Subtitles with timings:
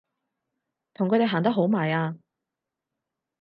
[0.95, 2.15] 同佢哋行得好埋啊！